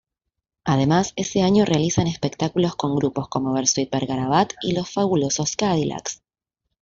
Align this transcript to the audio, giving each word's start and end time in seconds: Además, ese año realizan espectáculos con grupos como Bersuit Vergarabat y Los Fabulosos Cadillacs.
Además, 0.65 1.13
ese 1.15 1.43
año 1.43 1.63
realizan 1.63 2.07
espectáculos 2.07 2.75
con 2.75 2.95
grupos 2.95 3.27
como 3.29 3.53
Bersuit 3.53 3.91
Vergarabat 3.91 4.51
y 4.63 4.71
Los 4.71 4.89
Fabulosos 4.91 5.55
Cadillacs. 5.55 6.23